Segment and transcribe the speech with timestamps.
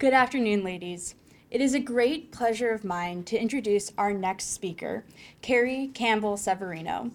[0.00, 1.14] Good afternoon, ladies.
[1.50, 5.04] It is a great pleasure of mine to introduce our next speaker,
[5.42, 7.10] Carrie Campbell Severino.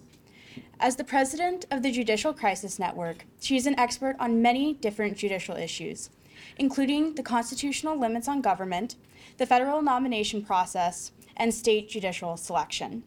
[0.78, 5.16] As the president of the Judicial Crisis Network, she is an expert on many different
[5.16, 6.10] judicial issues,
[6.58, 8.94] including the constitutional limits on government,
[9.38, 13.02] the federal nomination process, and state judicial selection.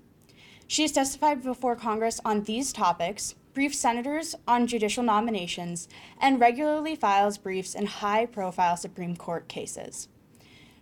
[0.70, 5.88] She has testified before Congress on these topics, briefs senators on judicial nominations,
[6.22, 10.10] and regularly files briefs in high profile Supreme Court cases.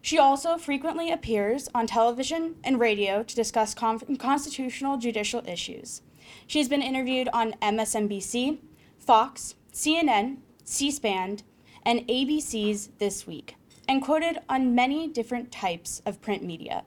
[0.01, 6.01] She also frequently appears on television and radio to discuss con- constitutional judicial issues.
[6.47, 8.57] She has been interviewed on MSNBC,
[8.99, 11.39] Fox, CNN, C SPAN,
[11.83, 13.55] and ABC's This Week,
[13.87, 16.83] and quoted on many different types of print media.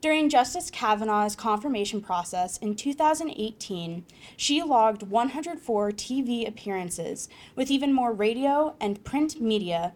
[0.00, 8.14] During Justice Kavanaugh's confirmation process in 2018, she logged 104 TV appearances, with even more
[8.14, 9.92] radio and print media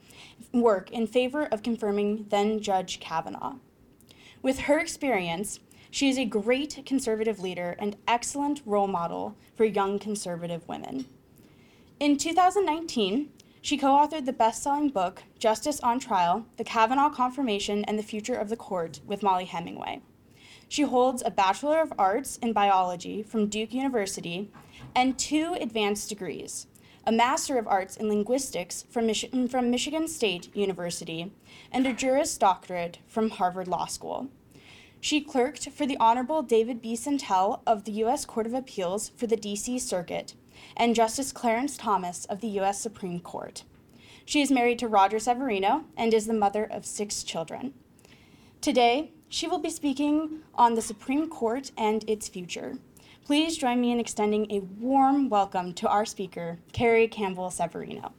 [0.53, 3.55] work in favor of confirming then Judge Kavanaugh.
[4.43, 9.99] With her experience, she is a great conservative leader and excellent role model for young
[9.99, 11.07] conservative women.
[11.99, 13.31] In 2019,
[13.65, 18.03] she co authored the best selling book, Justice on Trial The Kavanaugh Confirmation and the
[18.03, 20.03] Future of the Court, with Mollie Hemingway.
[20.69, 24.51] She holds a Bachelor of Arts in Biology from Duke University
[24.95, 26.67] and two advanced degrees
[27.07, 31.33] a Master of Arts in Linguistics from, Mich- from Michigan State University,
[31.73, 34.29] and a Juris Doctorate from Harvard Law School.
[35.01, 36.97] She clerked for the Honorable David B.
[36.97, 38.27] Sentelle of the U.S.
[38.27, 39.79] Court of Appeals for the D.C.
[39.79, 40.35] Circuit
[40.77, 42.81] and Justice Clarence Thomas of the U.S.
[42.81, 43.65] Supreme Court.
[44.25, 47.75] She is married to Roger Severino and is the mother of six children.
[48.61, 52.79] Today, she will be speaking on the Supreme Court and its future.
[53.25, 58.13] Please join me in extending a warm welcome to our speaker, Carrie Campbell Severino.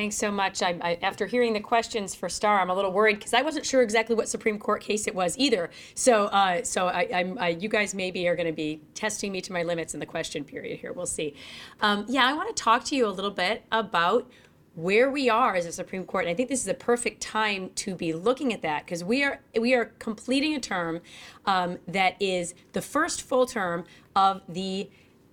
[0.00, 0.62] Thanks so much.
[0.62, 3.66] I, I, after hearing the questions for Star, I'm a little worried because I wasn't
[3.66, 5.68] sure exactly what Supreme Court case it was either.
[5.94, 9.62] So, uh, so I, you guys maybe are going to be testing me to my
[9.62, 10.94] limits in the question period here.
[10.94, 11.34] We'll see.
[11.82, 14.26] Um, yeah, I want to talk to you a little bit about
[14.74, 16.24] where we are as a Supreme Court.
[16.24, 19.22] And I think this is a perfect time to be looking at that because we
[19.22, 21.02] are we are completing a term
[21.44, 23.84] um, that is the first full term
[24.16, 24.88] of the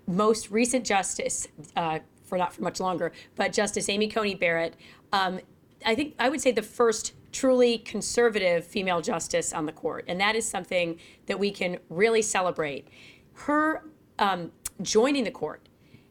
[0.08, 1.48] most recent justice.
[1.74, 4.76] Uh, for not for much longer, but Justice Amy Coney Barrett.
[5.12, 5.40] Um,
[5.86, 10.20] I think I would say the first truly conservative female justice on the court, and
[10.20, 12.88] that is something that we can really celebrate.
[13.34, 13.84] Her
[14.20, 14.52] um,
[14.82, 15.68] joining the court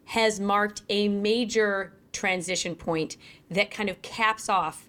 [0.07, 3.17] has marked a major transition point
[3.51, 4.89] that kind of caps off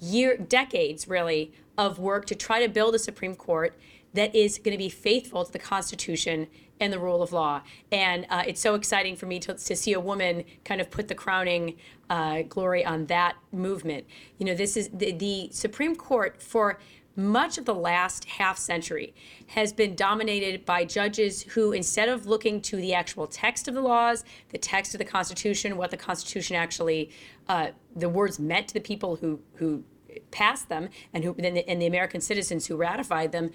[0.00, 3.76] year decades really of work to try to build a Supreme Court
[4.14, 6.46] that is going to be faithful to the Constitution
[6.80, 7.62] and the rule of law.
[7.90, 11.08] And uh, it's so exciting for me to, to see a woman kind of put
[11.08, 11.76] the crowning
[12.10, 14.04] uh, glory on that movement.
[14.38, 16.78] You know, this is the, the Supreme Court for
[17.14, 19.14] much of the last half century
[19.48, 23.80] has been dominated by judges who, instead of looking to the actual text of the
[23.80, 27.10] laws, the text of the Constitution, what the Constitution actually,
[27.48, 29.84] uh, the words meant to the people who who
[30.30, 33.50] passed them and who and the, and the American citizens who ratified them,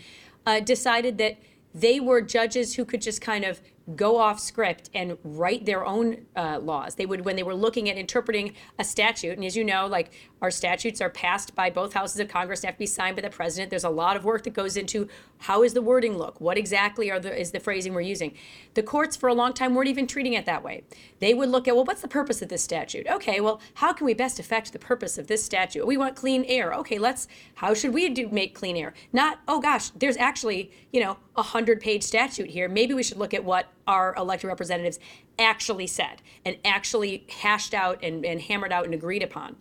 [0.45, 1.38] uh, decided that
[1.79, 3.61] they were judges who could just kind of
[3.95, 6.95] go off script and write their own uh, laws.
[6.95, 10.11] They would, when they were looking at interpreting a statute, and as you know, like
[10.41, 13.21] our statutes are passed by both houses of Congress and have to be signed by
[13.21, 13.69] the president.
[13.69, 15.07] There's a lot of work that goes into
[15.39, 18.33] how is the wording look, what exactly are the is the phrasing we're using.
[18.73, 20.83] The courts for a long time weren't even treating it that way.
[21.19, 23.07] They would look at well, what's the purpose of this statute?
[23.07, 25.87] Okay, well, how can we best affect the purpose of this statute?
[25.87, 26.73] We want clean air.
[26.73, 28.93] Okay, let's how should we do make clean air?
[29.13, 32.67] Not oh gosh, there's actually you know a hundred page statute here.
[32.67, 34.99] Maybe we should look at what our elected representatives
[35.39, 39.56] actually said and actually hashed out and, and hammered out and agreed upon.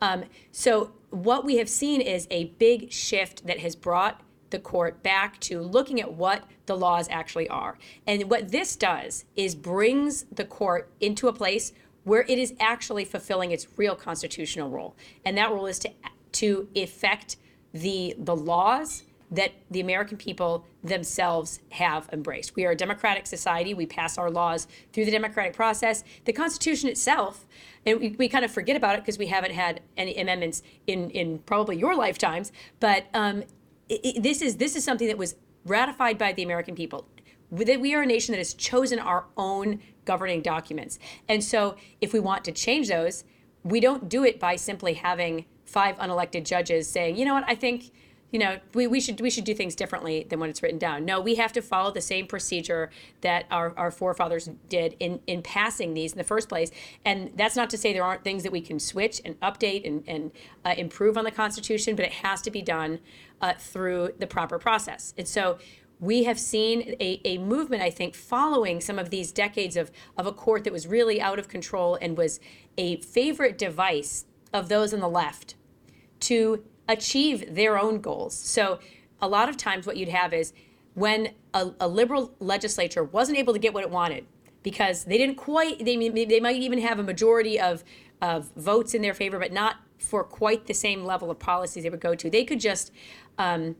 [0.00, 4.20] Um, so, what we have seen is a big shift that has brought
[4.50, 7.78] the court back to looking at what the laws actually are.
[8.06, 11.72] And what this does is brings the court into a place
[12.04, 14.96] where it is actually fulfilling its real constitutional role.
[15.24, 15.90] And that role is to
[16.32, 17.36] to effect
[17.72, 22.56] the the laws that the American people themselves have embraced.
[22.56, 23.74] We are a democratic society.
[23.74, 26.02] We pass our laws through the democratic process.
[26.24, 27.46] The Constitution itself,
[27.84, 31.10] and we, we kind of forget about it because we haven't had any amendments in,
[31.10, 33.42] in probably your lifetimes, but um,
[33.88, 35.36] it, it, this is this is something that was
[35.66, 37.06] ratified by the American people.
[37.50, 40.98] We are a nation that has chosen our own governing documents,
[41.28, 43.24] and so if we want to change those,
[43.62, 47.54] we don't do it by simply having five unelected judges saying, you know what, I
[47.54, 47.90] think
[48.30, 51.04] you know we, we should we should do things differently than when it's written down.
[51.04, 52.90] No we have to follow the same procedure
[53.22, 56.70] that our, our forefathers did in in passing these in the first place.
[57.04, 60.04] And that's not to say there aren't things that we can switch and update and,
[60.06, 60.30] and
[60.64, 63.00] uh, improve on the constitution but it has to be done
[63.40, 65.14] uh, through the proper process.
[65.16, 65.58] And so
[66.00, 70.26] we have seen a, a movement, I think, following some of these decades of, of
[70.26, 72.38] a court that was really out of control and was
[72.76, 75.56] a favorite device of those on the left
[76.20, 78.36] to achieve their own goals.
[78.36, 78.80] So
[79.20, 80.52] a lot of times what you'd have is
[80.94, 84.26] when a, a liberal legislature wasn't able to get what it wanted
[84.62, 87.84] because they didn't quite they, they might even have a majority of
[88.20, 91.90] of votes in their favor but not for quite the same level of policies they
[91.90, 92.30] would go to.
[92.30, 92.92] They could just
[93.36, 93.76] um,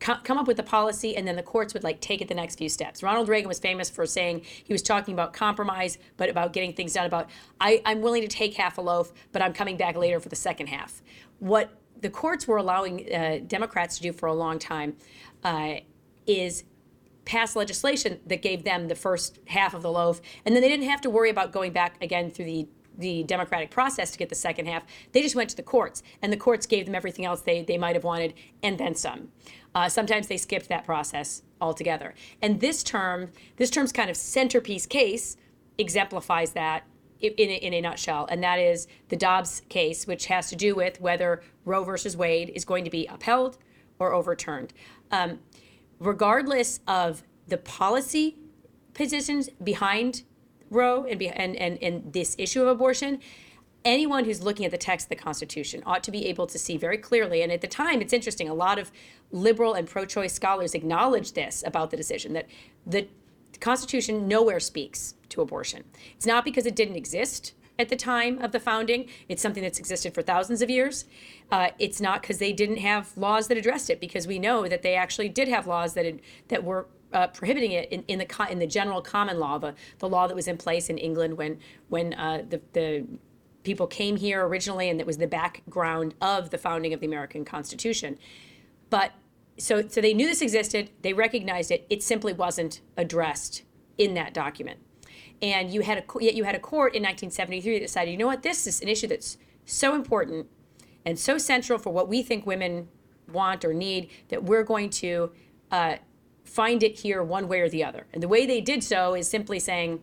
[0.00, 2.56] come up with the policy and then the courts would like take it the next
[2.56, 3.02] few steps.
[3.02, 6.94] Ronald reagan was famous for saying he was talking about compromise but about getting things
[6.94, 7.28] done about
[7.60, 10.36] I, i'm willing to take half a loaf but i'm coming back later for the
[10.36, 11.02] second half.
[11.38, 11.70] What
[12.00, 14.96] the courts were allowing uh, Democrats to do for a long time
[15.44, 15.76] uh,
[16.26, 16.64] is
[17.24, 20.88] pass legislation that gave them the first half of the loaf, and then they didn't
[20.88, 22.68] have to worry about going back again through the
[22.98, 24.82] the democratic process to get the second half.
[25.12, 27.78] They just went to the courts, and the courts gave them everything else they, they
[27.78, 29.28] might have wanted, and then some.
[29.74, 32.14] Uh, sometimes they skipped that process altogether.
[32.42, 35.36] And this term, this term's kind of centerpiece case
[35.78, 36.84] exemplifies that
[37.20, 40.74] in a, in a nutshell, and that is the Dobbs case, which has to do
[40.74, 43.58] with whether Roe versus Wade is going to be upheld
[43.98, 44.72] or overturned.
[45.10, 45.40] Um,
[45.98, 48.38] regardless of the policy
[48.94, 50.22] positions behind
[50.70, 53.20] Roe and, and, and, and this issue of abortion,
[53.84, 56.76] anyone who's looking at the text of the Constitution ought to be able to see
[56.76, 57.42] very clearly.
[57.42, 58.92] And at the time, it's interesting, a lot of
[59.30, 62.46] liberal and pro choice scholars acknowledged this about the decision that
[62.86, 63.08] the
[63.58, 65.84] Constitution nowhere speaks to abortion.
[66.16, 69.08] It's not because it didn't exist at the time of the founding.
[69.28, 71.06] It's something that's existed for thousands of years.
[71.50, 74.82] Uh, it's not because they didn't have laws that addressed it, because we know that
[74.82, 78.46] they actually did have laws that had, that were uh, prohibiting it in, in the
[78.50, 81.58] in the general common law, the, the law that was in place in England when
[81.88, 83.04] when uh, the the
[83.62, 87.44] people came here originally, and it was the background of the founding of the American
[87.44, 88.18] Constitution.
[88.90, 89.12] But
[89.60, 91.86] so so they knew this existed, they recognized it.
[91.88, 93.62] It simply wasn't addressed
[93.98, 94.80] in that document
[95.42, 98.26] and you had a yet you had a court in 1973 that decided, you know
[98.26, 100.46] what, this is an issue that's so important
[101.04, 102.88] and so central for what we think women
[103.32, 105.30] want or need that we're going to
[105.70, 105.96] uh,
[106.44, 108.06] find it here one way or the other.
[108.12, 110.00] And the way they did so is simply saying,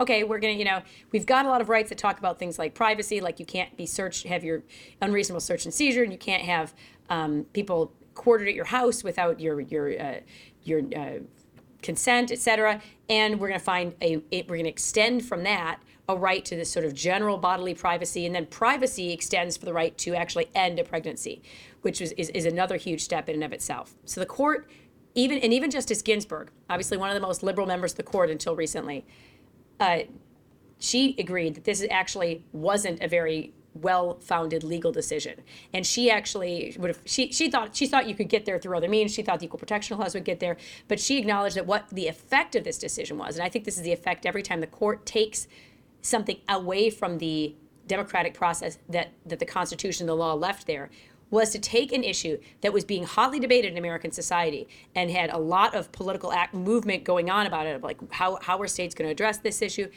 [0.00, 0.80] okay, we're gonna, you know,
[1.12, 3.76] we've got a lot of rights that talk about things like privacy, like you can't
[3.76, 4.62] be searched, have your
[5.02, 6.72] unreasonable search and seizure, and you can't have
[7.10, 10.20] um, people quartered at your house without your your uh,
[10.64, 11.18] your uh,
[11.82, 12.82] consent, et cetera.
[13.08, 16.44] And we're going to find a, it, we're going to extend from that a right
[16.44, 18.26] to this sort of general bodily privacy.
[18.26, 21.40] And then privacy extends for the right to actually end a pregnancy,
[21.82, 23.94] which is, is, is another huge step in and of itself.
[24.04, 24.68] So the court,
[25.14, 28.30] even, and even Justice Ginsburg, obviously one of the most liberal members of the court
[28.30, 29.06] until recently,
[29.78, 30.00] uh,
[30.78, 33.52] she agreed that this actually wasn't a very
[33.82, 35.40] well-founded legal decision.
[35.72, 38.76] And she actually would have she she thought she thought you could get there through
[38.76, 39.12] other means.
[39.12, 40.56] She thought the equal protection clause would get there,
[40.88, 43.76] but she acknowledged that what the effect of this decision was, and I think this
[43.76, 45.48] is the effect every time the court takes
[46.00, 47.54] something away from the
[47.86, 50.90] democratic process that that the Constitution, the law left there,
[51.30, 55.30] was to take an issue that was being hotly debated in American society and had
[55.30, 58.94] a lot of political act movement going on about it, like how how are states
[58.94, 59.88] going to address this issue.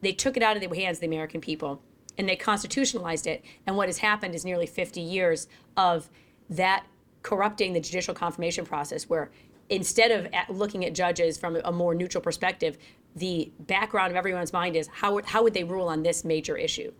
[0.00, 1.82] They took it out of the hands of the American people
[2.18, 3.44] and they constitutionalized it.
[3.66, 5.46] And what has happened is nearly 50 years
[5.76, 6.10] of
[6.50, 6.84] that
[7.22, 9.30] corrupting the judicial confirmation process, where
[9.70, 12.76] instead of at looking at judges from a more neutral perspective,
[13.14, 16.92] the background of everyone's mind is how, how would they rule on this major issue,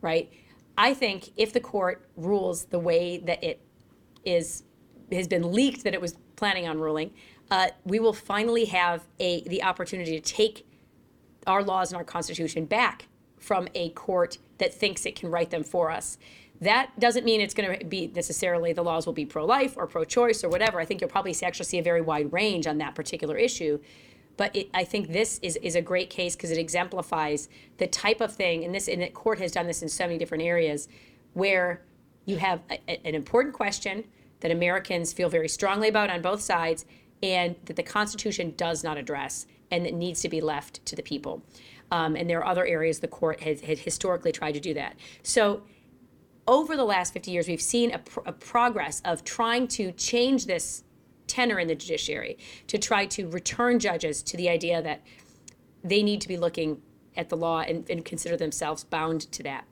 [0.00, 0.32] right?
[0.76, 3.60] I think if the court rules the way that it
[4.24, 4.64] is
[5.12, 7.12] has been leaked that it was planning on ruling,
[7.50, 10.66] uh, we will finally have a the opportunity to take
[11.46, 13.06] our laws and our constitution back
[13.44, 16.16] from a court that thinks it can write them for us.
[16.60, 19.86] That doesn't mean it's going to be necessarily the laws will be pro life or
[19.86, 20.80] pro choice or whatever.
[20.80, 23.80] I think you'll probably see, actually see a very wide range on that particular issue.
[24.38, 28.20] But it, I think this is, is a great case because it exemplifies the type
[28.22, 30.88] of thing, and this and the court has done this in so many different areas,
[31.34, 31.82] where
[32.24, 34.04] you have a, an important question
[34.40, 36.86] that Americans feel very strongly about on both sides,
[37.22, 41.02] and that the Constitution does not address, and that needs to be left to the
[41.02, 41.42] people.
[41.94, 44.96] Um, and there are other areas the court has, historically tried to do that.
[45.22, 45.62] So
[46.48, 50.46] over the last 50 years, we've seen a, pr- a, progress of trying to change
[50.46, 50.82] this
[51.28, 52.36] tenor in the judiciary,
[52.66, 55.02] to try to return judges to the idea that
[55.84, 56.82] they need to be looking
[57.16, 59.64] at the law and, and consider themselves bound to that.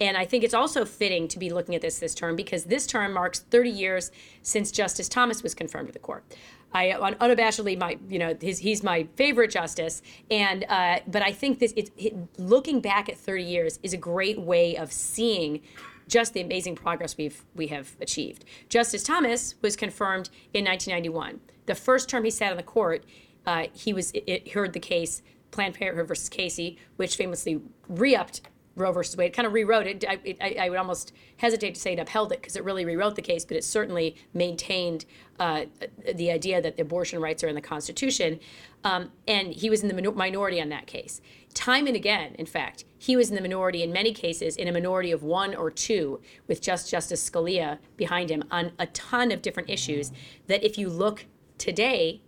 [0.00, 2.88] And I think it's also fitting to be looking at this this term because this
[2.88, 4.10] term marks 30 years
[4.42, 6.24] since Justice Thomas was confirmed to the court.
[6.72, 11.58] I unabashedly my you know his, he's my favorite justice and uh, but I think
[11.58, 15.62] this it, it, looking back at 30 years is a great way of seeing
[16.08, 18.44] just the amazing progress we've we have achieved.
[18.68, 21.40] Justice Thomas was confirmed in 1991.
[21.66, 23.04] The first term he sat on the court,
[23.46, 28.42] uh, he was it, heard the case Planned Parenthood versus Casey, which famously re-upped
[28.78, 29.32] Roe versus Wade.
[29.32, 30.04] kind of rewrote it.
[30.08, 33.16] I, I, I, would almost hesitate to say it upheld it because it really rewrote
[33.16, 35.04] the case, but it certainly maintained
[35.38, 35.66] uh,
[36.14, 38.40] the idea that the abortion rights are in the Constitution.
[38.84, 41.20] Um, and he was in the minority on that case.
[41.54, 44.72] Time and again, in fact, he was in the minority in many cases, in a
[44.72, 49.42] minority of one or two, with just Justice Scalia behind him on a ton of
[49.42, 50.12] different issues.
[50.46, 52.20] That if you look today,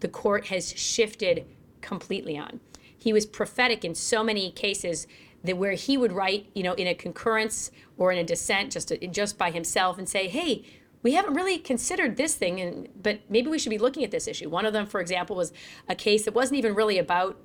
[0.00, 1.46] the court has shifted
[1.80, 2.60] completely on.
[2.96, 5.06] He was prophetic in so many cases
[5.44, 8.88] that where he would write, you know, in a concurrence or in a dissent, just
[8.88, 10.64] to, just by himself, and say, "Hey,
[11.02, 14.28] we haven't really considered this thing, and but maybe we should be looking at this
[14.28, 15.52] issue." One of them, for example, was
[15.88, 17.38] a case that wasn't even really about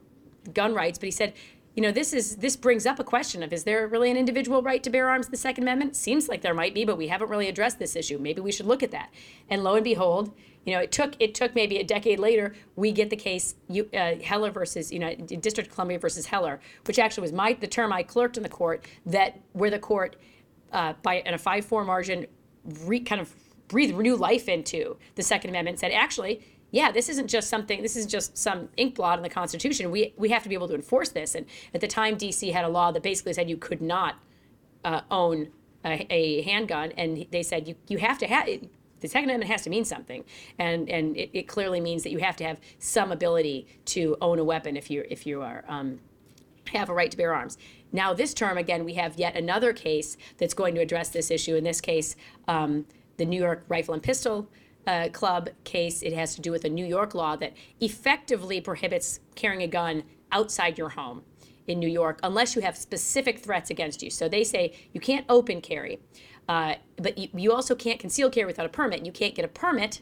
[0.53, 1.33] gun rights, but he said,
[1.77, 4.63] you know, this is this brings up a question of is there really an individual
[4.63, 5.27] right to bear arms?
[5.27, 8.17] The Second Amendment seems like there might be, but we haven't really addressed this issue.
[8.17, 9.13] Maybe we should look at that.
[9.47, 10.33] And lo and behold,
[10.65, 12.55] you know, it took it took maybe a decade later.
[12.75, 16.97] We get the case uh, Heller versus you know District of Columbia versus Heller, which
[16.97, 20.15] actually was my the term I clerked in the court that where the court
[20.73, 22.25] uh, by in a five four margin
[22.85, 23.31] re, kind of
[23.67, 25.77] breathed new life into the Second Amendment.
[25.77, 29.29] Said actually yeah, this isn't just something, this is just some ink blot in the
[29.29, 29.89] Constitution.
[29.89, 31.33] We, we have to be able to enforce this.
[31.33, 34.19] And at the time, DC had a law that basically said you could not
[34.83, 35.49] uh, own
[35.85, 36.91] a, a, handgun.
[36.97, 38.47] And they said you, you have to have,
[38.99, 40.23] the Second Amendment has to mean something,
[40.57, 44.39] and and it, it, clearly means that you have to have some ability to own
[44.39, 45.99] a weapon if you if you are um,
[46.73, 47.57] have a right to bear arms.
[47.91, 51.55] Now, this term again, we have yet another case that's going to address this issue.
[51.55, 52.15] In this case,
[52.47, 52.85] um,
[53.17, 54.49] the New York Rifle and Pistol
[54.87, 56.01] uh, Club case.
[56.01, 60.03] It has to do with a New York law that effectively prohibits carrying a gun
[60.31, 61.23] outside your home
[61.67, 64.09] in New York unless you have specific threats against you.
[64.09, 65.99] So they say you can't open carry.
[66.47, 69.05] Uh, but you, you also can't conceal carry without a permit.
[69.05, 70.01] You can't get a permit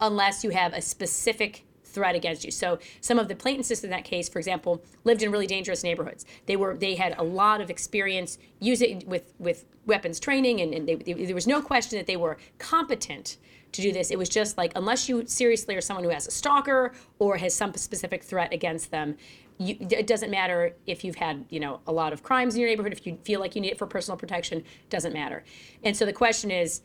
[0.00, 2.50] unless you have a specific threat against you.
[2.50, 6.24] So some of the plaintiffs in that case, for example, lived in really dangerous neighborhoods.
[6.46, 10.88] They were they had a lot of experience using with with weapons training, and, and
[10.88, 13.36] they, they, there was no question that they were competent
[13.72, 14.10] to do this.
[14.10, 17.54] It was just like unless you seriously are someone who has a stalker or has
[17.54, 19.16] some specific threat against them,
[19.58, 22.70] you, it doesn't matter if you've had you know a lot of crimes in your
[22.70, 25.44] neighborhood if you feel like you need it for personal protection doesn't matter
[25.84, 26.82] and so the question is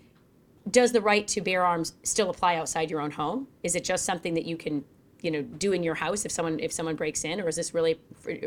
[0.69, 4.05] does the right to bear arms still apply outside your own home is it just
[4.05, 4.83] something that you can
[5.27, 7.73] you know do in your house if someone if someone breaks in or is this
[7.73, 7.99] really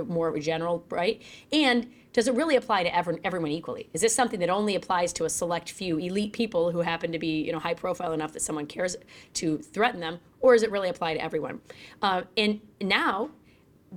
[0.06, 1.20] more of a general right
[1.52, 5.12] and does it really apply to everyone, everyone equally is this something that only applies
[5.12, 8.32] to a select few elite people who happen to be you know high profile enough
[8.32, 8.96] that someone cares
[9.34, 11.60] to threaten them or does it really apply to everyone
[12.00, 13.30] uh, and now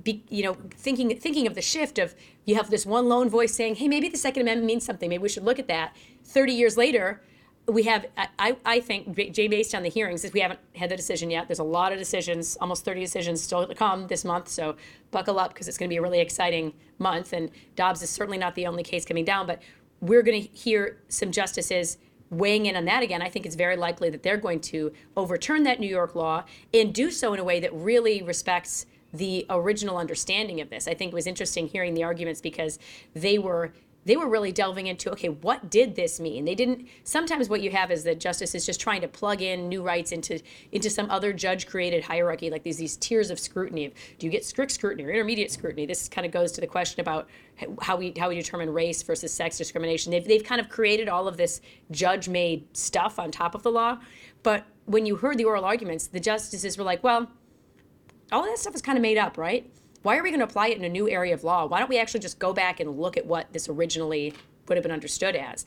[0.02, 3.54] be, you know, thinking thinking of the shift of you have this one lone voice
[3.54, 5.08] saying, "Hey, maybe the Second Amendment means something.
[5.08, 7.22] Maybe we should look at that." Thirty years later,
[7.66, 11.30] we have I, I think Jay based on the hearings, we haven't had the decision
[11.30, 11.48] yet.
[11.48, 14.48] There's a lot of decisions, almost 30 decisions still to come this month.
[14.48, 14.76] So
[15.10, 17.32] buckle up because it's going to be a really exciting month.
[17.32, 19.62] And Dobbs is certainly not the only case coming down, but
[20.00, 21.96] we're going to hear some justices
[22.30, 25.62] weighing in on that again, I think it's very likely that they're going to overturn
[25.64, 29.96] that New York law and do so in a way that really respects the original
[29.96, 30.88] understanding of this.
[30.88, 32.78] I think it was interesting hearing the arguments because
[33.14, 33.72] they were
[34.04, 36.44] they were really delving into okay what did this mean?
[36.44, 39.68] They didn't sometimes what you have is that justice is just trying to plug in
[39.68, 40.40] new rights into
[40.72, 43.92] into some other judge created hierarchy like these these tiers of scrutiny.
[44.18, 45.86] Do you get strict scrutiny or intermediate scrutiny?
[45.86, 47.28] This kind of goes to the question about
[47.80, 50.10] how we how we determine race versus sex discrimination.
[50.10, 53.70] They've, they've kind of created all of this judge made stuff on top of the
[53.70, 53.98] law.
[54.42, 57.30] But when you heard the oral arguments the justices were like well
[58.32, 59.70] all that stuff is kind of made up, right?
[60.04, 61.64] Why are we going to apply it in a new area of law?
[61.64, 64.34] Why don't we actually just go back and look at what this originally
[64.68, 65.64] would have been understood as?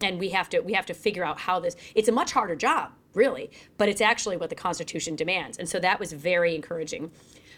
[0.00, 1.74] And we have to we have to figure out how this.
[1.96, 5.80] It's a much harder job, really, but it's actually what the Constitution demands, and so
[5.80, 7.10] that was very encouraging.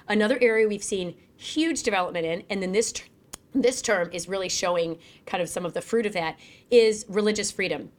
[0.08, 2.94] Another area we've seen huge development in, and then this
[3.54, 6.38] this term is really showing kind of some of the fruit of that
[6.70, 7.90] is religious freedom.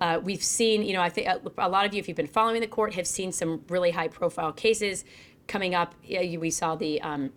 [0.00, 2.60] Uh, we've seen, you know, I think a lot of you, if you've been following
[2.60, 5.04] the court, have seen some really high profile cases
[5.46, 5.94] coming up.
[6.08, 7.30] We saw the um,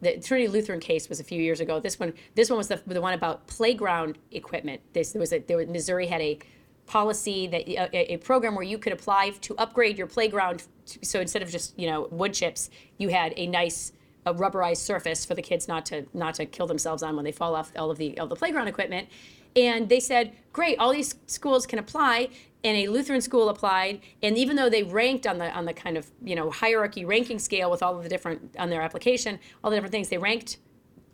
[0.00, 1.80] the Trinity Lutheran case was a few years ago.
[1.80, 4.80] This one, this one was the, the one about playground equipment.
[4.92, 6.38] This there was a there was, Missouri had a
[6.86, 10.64] policy that uh, a, a, program where you could apply to upgrade your playground.
[11.02, 13.92] So instead of just you know wood chips, you had a nice
[14.26, 17.32] a rubberized surface for the kids not to not to kill themselves on when they
[17.32, 19.08] fall off all of the all the playground equipment.
[19.56, 22.28] And they said, great, all these schools can apply,
[22.62, 24.00] and a Lutheran school applied.
[24.22, 27.38] And even though they ranked on the on the kind of you know hierarchy ranking
[27.38, 30.58] scale with all of the different on their application, all the different things, they ranked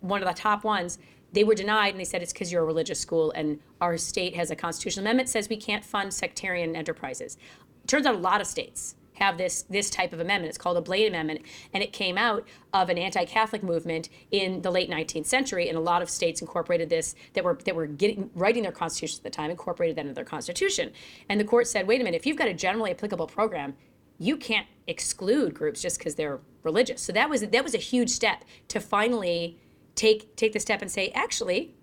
[0.00, 0.98] one of the top ones.
[1.32, 4.36] They were denied, and they said it's because you're a religious school, and our state
[4.36, 7.36] has a constitutional amendment says we can't fund sectarian enterprises.
[7.86, 10.48] Turns out a lot of states have this this type of amendment.
[10.48, 11.42] It's called a Blaine Amendment,
[11.72, 15.80] and it came out of an anti-Catholic movement in the late 19th century, and a
[15.80, 19.30] lot of states incorporated this that were that were getting writing their constitutions at the
[19.30, 20.92] time, incorporated that into their constitution.
[21.28, 23.74] And the court said, wait a minute, if you've got a generally applicable program,
[24.18, 27.02] you can't exclude groups just because they're religious.
[27.02, 29.58] So that was that was a huge step to finally
[29.94, 31.74] take take the step and say, actually,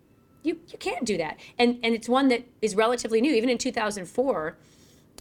[0.43, 1.39] you you can't do that.
[1.57, 3.33] And and it's one that is relatively new.
[3.33, 4.57] Even in 2004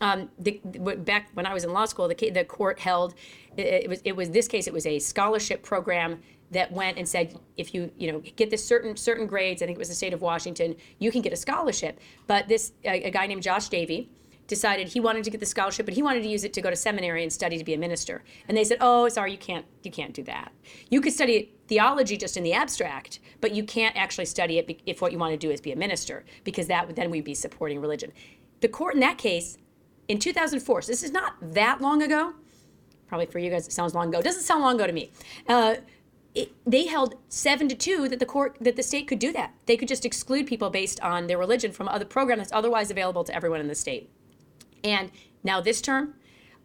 [0.03, 0.61] um, the,
[0.99, 3.15] back when I was in law school, the, the court held
[3.57, 4.67] it, it, was it was this case.
[4.67, 8.65] It was a scholarship program that went and said if you you know get this
[8.67, 11.37] certain certain grades, I think it was the state of Washington, you can get a
[11.37, 12.01] scholarship.
[12.27, 14.11] But this a, a guy named Josh Davey
[14.49, 16.69] decided he wanted to get the scholarship, but he wanted to use it to go
[16.69, 18.25] to seminary and study to be a minister.
[18.49, 20.51] And they said, "Oh, sorry, you can't you can't do that.
[20.91, 25.01] You could study theology just in the abstract, but you can't actually study it if
[25.01, 27.81] what you want to do is be a minister, because that then we'd be supporting
[27.81, 28.13] religion."
[28.63, 29.59] The court in that case
[30.09, 32.35] in 2004, so this is not that long ago.
[33.07, 34.19] Probably for you guys, it sounds long ago.
[34.19, 35.11] It doesn't sound long ago to me.
[35.49, 35.77] Uh,
[36.35, 39.53] it, they held seven to two that the court that the state could do that.
[39.67, 43.23] They could just exclude people based on their religion from other program that's otherwise available
[43.25, 44.11] to everyone in the state.
[44.83, 45.11] And
[45.45, 46.15] now this term,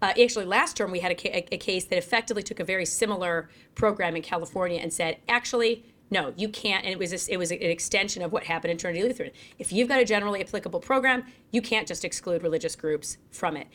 [0.01, 2.85] uh, actually last term we had a, ca- a case that effectively took a very
[2.85, 6.85] similar program in California and said actually no, you can't.
[6.85, 9.31] And it was it was an extension of what happened in Trinity Lutheran.
[9.59, 13.67] If you've got a generally applicable program, you can't just exclude religious groups from it.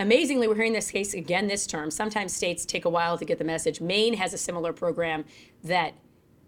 [0.00, 1.90] Amazingly, we're hearing this case again this term.
[1.90, 3.80] Sometimes states take a while to get the message.
[3.80, 5.24] Maine has a similar program
[5.64, 5.94] that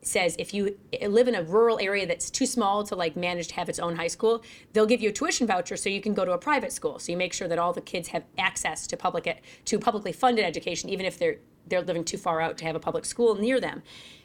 [0.02, 3.54] says if you live in a rural area that's too small to like manage to
[3.54, 6.24] have its own high school, they'll give you a tuition voucher so you can go
[6.24, 6.98] to a private school.
[6.98, 10.44] So you make sure that all the kids have access to public to publicly funded
[10.44, 13.60] education, even if they're they're living too far out to have a public school near
[13.60, 13.82] them.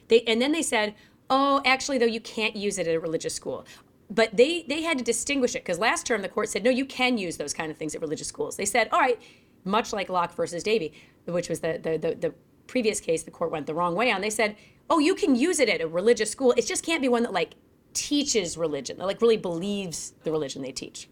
[0.07, 0.95] They and then they said,
[1.29, 3.65] "Oh, actually though you can't use it at a religious school."
[4.09, 6.85] But they they had to distinguish it because last term the court said, "No, you
[6.85, 9.19] can use those kind of things at religious schools." They said, "All right,
[9.63, 10.93] much like Locke versus Davey,
[11.25, 12.33] which was the the the, the
[12.67, 14.21] previous case the court went the wrong way on.
[14.21, 14.55] They said,
[14.89, 16.53] "Oh, you can use it at a religious school.
[16.57, 17.55] It just can't be one that like
[17.93, 21.09] teaches religion, that like really believes the religion they teach."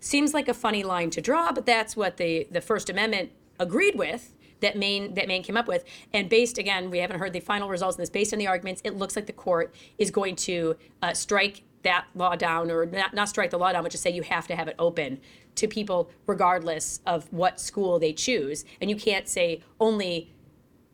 [0.00, 3.96] Seems like a funny line to draw, but that's what the the First Amendment agreed
[3.96, 5.84] with that Maine that Maine came up with.
[6.12, 8.10] And based again, we haven't heard the final results in this.
[8.10, 12.06] Based on the arguments, it looks like the court is going to uh, strike that
[12.14, 14.56] law down, or not, not strike the law down, but just say you have to
[14.56, 15.20] have it open
[15.54, 20.32] to people regardless of what school they choose, and you can't say only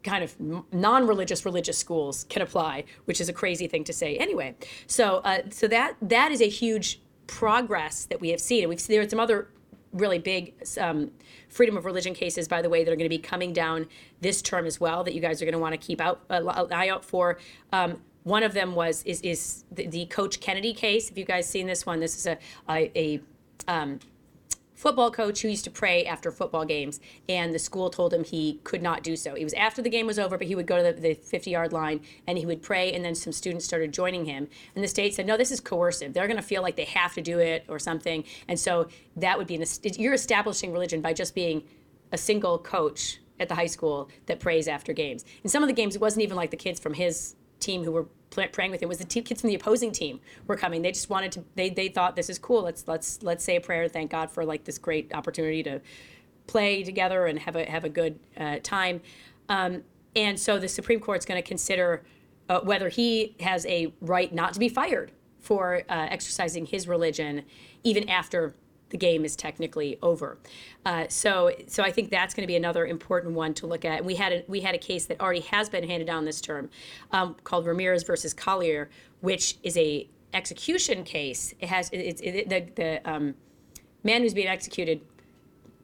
[0.02, 0.36] kind of
[0.72, 4.54] non-religious religious schools can apply, which is a crazy thing to say anyway.
[4.86, 8.80] So, uh, so that that is a huge progress that we have seen, and we've
[8.80, 9.48] seen there are some other
[9.94, 11.10] really big um,
[11.48, 13.86] freedom of religion cases, by the way, that are going to be coming down
[14.20, 16.42] this term as well that you guys are going to want to keep out uh,
[16.44, 17.38] an eye out for.
[17.72, 21.08] Um, one of them was is is the, the, Coach Kennedy case.
[21.10, 22.00] Have you guys seen this one?
[22.00, 23.20] This is a a, a
[23.68, 24.00] um,
[24.74, 28.60] football coach who used to pray after football games, and the school told him he
[28.64, 29.34] could not do so.
[29.34, 31.50] It was after the game was over, but he would go to the, the 50
[31.50, 34.48] yard line and he would pray, and then some students started joining him.
[34.74, 36.12] And the state said, no, this is coercive.
[36.12, 38.24] They're going to feel like they have to do it or something.
[38.48, 39.64] And so that would be, an,
[39.96, 41.62] you're establishing religion by just being
[42.12, 45.24] a single coach at the high school that prays after games.
[45.42, 47.92] In some of the games, it wasn't even like the kids from his team who
[47.92, 48.06] were
[48.52, 50.82] praying with him was the t- kids from the opposing team were coming.
[50.82, 51.44] They just wanted to.
[51.54, 52.62] They they thought this is cool.
[52.62, 53.88] Let's let's let's say a prayer.
[53.88, 55.80] Thank God for like this great opportunity to
[56.46, 59.00] play together and have a have a good uh, time.
[59.48, 59.82] Um,
[60.16, 62.04] and so the Supreme Court's going to consider
[62.48, 67.42] uh, whether he has a right not to be fired for uh, exercising his religion,
[67.82, 68.54] even after
[68.90, 70.38] the game is technically over.
[70.84, 73.98] Uh, so, so I think that's going to be another important one to look at.
[73.98, 76.40] And we had a, we had a case that already has been handed down this
[76.40, 76.70] term,
[77.10, 81.54] um, called Ramirez versus Collier, which is a execution case.
[81.60, 83.34] It has it's it, the the um,
[84.04, 85.00] man who's being executed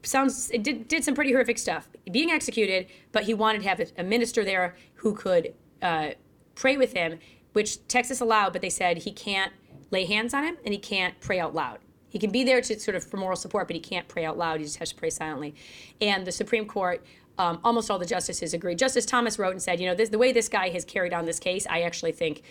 [0.03, 3.81] sounds it did, did some pretty horrific stuff being executed but he wanted to have
[3.81, 6.11] a, a minister there who could uh,
[6.55, 7.19] pray with him
[7.53, 9.53] which texas allowed but they said he can't
[9.91, 11.79] lay hands on him and he can't pray out loud
[12.11, 14.37] he can be there to sort of for moral support, but he can't pray out
[14.37, 14.59] loud.
[14.61, 15.55] He just has to pray silently.
[16.01, 17.03] And the Supreme Court,
[17.39, 18.79] um, almost all the justices agreed.
[18.79, 21.25] Justice Thomas wrote and said, you know, this, the way this guy has carried on
[21.25, 22.43] this case, I actually think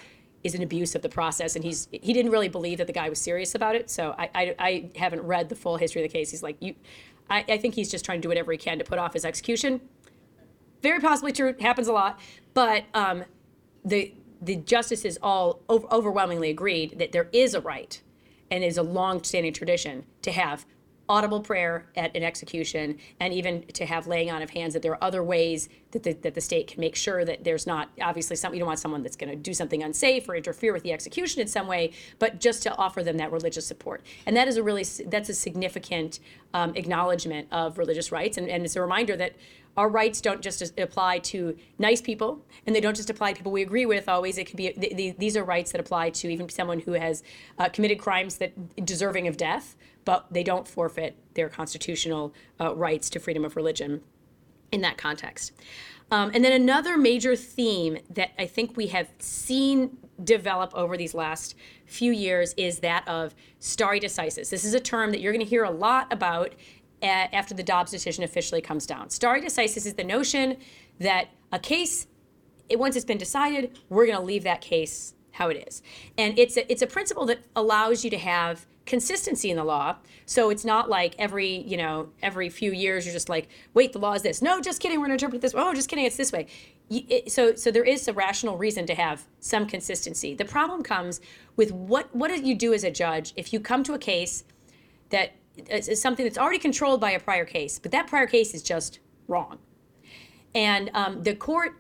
[0.43, 1.55] is an abuse of the process.
[1.55, 3.89] And he's he didn't really believe that the guy was serious about it.
[3.89, 6.31] So I, I, I haven't read the full history of the case.
[6.31, 6.73] He's like, you,
[7.29, 9.25] I, I think he's just trying to do whatever he can to put off his
[9.25, 9.81] execution.
[10.81, 11.55] very possibly true.
[11.59, 12.19] Happens a lot,
[12.53, 13.23] but um,
[13.83, 18.01] the the justices all overwhelmingly agreed that there is a right,
[18.51, 20.65] and is a long-standing tradition to have
[21.07, 24.73] audible prayer at an execution, and even to have laying on of hands.
[24.73, 27.65] That there are other ways that the, that the state can make sure that there's
[27.65, 30.71] not obviously something you don't want someone that's going to do something unsafe or interfere
[30.71, 34.03] with the execution in some way, but just to offer them that religious support.
[34.27, 36.19] And that is a really that's a significant
[36.53, 39.33] um, acknowledgement of religious rights, and, and it's a reminder that
[39.77, 43.51] our rights don't just apply to nice people and they don't just apply to people
[43.51, 44.37] we agree with always.
[44.37, 47.23] It can be th- th- these are rights that apply to even someone who has
[47.57, 53.11] uh, committed crimes that deserving of death but they don't forfeit their constitutional uh, rights
[53.11, 54.01] to freedom of religion
[54.71, 55.51] in that context.
[56.09, 61.13] Um, and then another major theme that i think we have seen develop over these
[61.13, 61.55] last
[61.85, 64.49] few years is that of stare decisis.
[64.49, 66.53] This is a term that you're going to hear a lot about
[67.01, 69.09] after the Dobbs decision officially comes down.
[69.09, 70.57] Stare decisis is the notion
[70.99, 72.07] that a case,
[72.71, 75.81] once it's been decided, we're going to leave that case how it is.
[76.17, 79.95] And it's a, it's a principle that allows you to have consistency in the law.
[80.25, 83.99] So it's not like every, you know, every few years you're just like, wait, the
[83.99, 84.41] law is this.
[84.41, 85.53] No, just kidding, we're going to interpret this.
[85.55, 86.47] Oh, just kidding, it's this way.
[86.89, 90.33] It, so so there is a rational reason to have some consistency.
[90.33, 91.21] The problem comes
[91.55, 94.43] with what what do you do as a judge if you come to a case
[95.11, 95.33] that
[95.69, 98.99] is something that's already controlled by a prior case, but that prior case is just
[99.27, 99.59] wrong.
[100.55, 101.75] And um, the court,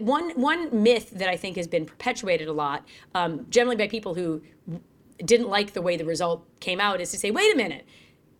[0.00, 4.14] one one myth that I think has been perpetuated a lot, um, generally by people
[4.14, 4.42] who
[5.24, 7.86] didn't like the way the result came out, is to say, wait a minute.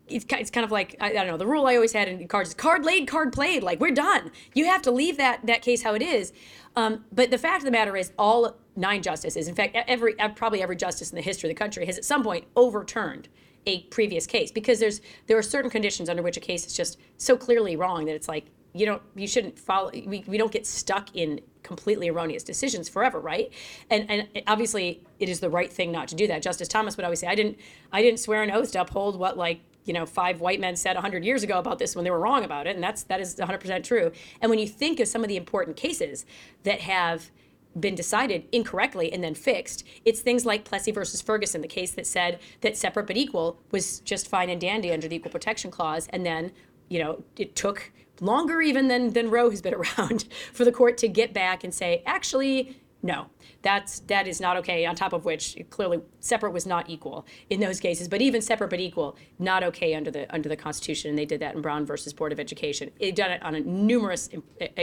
[0.08, 2.50] It's, kind of like I, I don't know the rule I always had in cards:
[2.50, 3.64] is card laid, card played.
[3.64, 4.30] Like we're done.
[4.54, 6.32] You have to leave that that case how it is.
[6.76, 10.62] Um, but the fact of the matter is, all nine justices, in fact, every probably
[10.62, 13.28] every justice in the history of the country, has at some point overturned
[13.66, 16.98] a previous case because there's there are certain conditions under which a case is just
[17.16, 20.66] so clearly wrong that it's like you don't you shouldn't follow we, we don't get
[20.66, 23.52] stuck in completely erroneous decisions forever right?
[23.90, 26.42] And and obviously it is the right thing not to do that.
[26.42, 27.58] Justice thomas would always say i didn't
[27.92, 30.94] i didn't swear an oath to uphold what like you know five white men said
[30.94, 33.34] 100 years ago about this when they were wrong about it and that's that is
[33.36, 34.12] 100% true.
[34.40, 36.24] And when you think of some of the important cases
[36.62, 37.30] that have
[37.78, 39.84] been decided incorrectly and then fixed.
[40.04, 44.00] It's things like Plessy versus Ferguson, the case that said that separate but equal was
[44.00, 46.52] just fine and dandy under the Equal Protection Clause, and then
[46.88, 50.98] you know it took longer even than than Roe has been around for the court
[50.98, 53.26] to get back and say actually no
[53.62, 57.60] that's that is not okay on top of which clearly separate was not equal in
[57.60, 61.18] those cases but even separate but equal not okay under the under the constitution and
[61.18, 64.30] they did that in brown versus board of education they've done it on numerous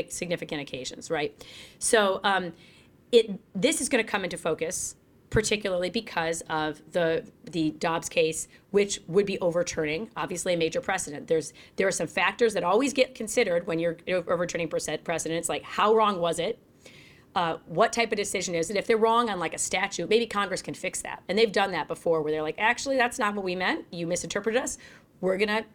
[0.09, 1.43] significant occasions right
[1.79, 2.53] so um,
[3.13, 4.95] it this is going to come into focus
[5.29, 11.27] particularly because of the the Dobbs case, which would be overturning obviously a major precedent.
[11.27, 15.63] There's there are some factors that always get considered when you're overturning precedent precedents, like
[15.63, 16.59] how wrong was it,
[17.35, 18.75] uh, what type of decision is it?
[18.75, 21.71] If they're wrong on like a statute, maybe Congress can fix that, and they've done
[21.71, 23.85] that before, where they're like, actually, that's not what we meant.
[23.91, 24.77] You misinterpreted us.
[25.19, 25.65] We're gonna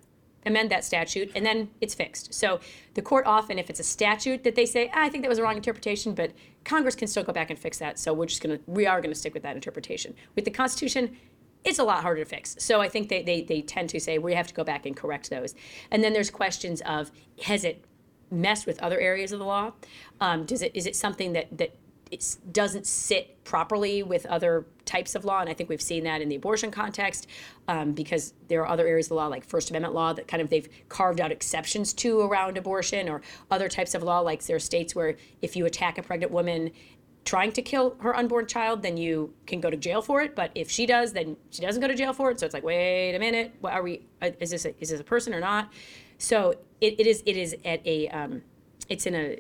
[0.49, 2.35] amend that statute, and then it's fixed.
[2.35, 2.61] So
[2.95, 5.39] the court often, if it's a statute that they say, ah, I think that was
[5.39, 6.33] a wrong interpretation, but
[6.65, 7.99] Congress can still go back and fix that.
[7.99, 10.15] So we're just gonna, we are gonna stick with that interpretation.
[10.35, 11.17] With the Constitution,
[11.65, 12.57] it's a lot harder to fix.
[12.59, 14.97] So I think they, they, they tend to say we have to go back and
[14.97, 15.55] correct those.
[15.91, 17.11] And then there's questions of
[17.45, 17.85] has it
[18.31, 19.73] messed with other areas of the law?
[20.21, 21.75] Um, does it is it something that that
[22.11, 26.21] it doesn't sit properly with other types of law, and I think we've seen that
[26.21, 27.27] in the abortion context,
[27.67, 30.41] um, because there are other areas of the law, like First Amendment law, that kind
[30.43, 34.57] of they've carved out exceptions to around abortion, or other types of law, like there
[34.57, 36.71] are states where if you attack a pregnant woman
[37.25, 40.35] trying to kill her unborn child, then you can go to jail for it.
[40.35, 42.41] But if she does, then she doesn't go to jail for it.
[42.41, 44.07] So it's like, wait a minute, what are we?
[44.23, 45.71] Uh, is this a, is this a person or not?
[46.17, 48.43] So it, it is it is at a um,
[48.89, 49.39] it's in a